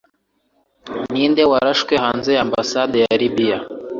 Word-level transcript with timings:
ninde 1.11 1.43
warashwe 1.51 1.93
hanze 2.03 2.29
ya 2.35 2.41
ambassade 2.45 2.97
ya 3.03 3.15
libiya 3.21 3.57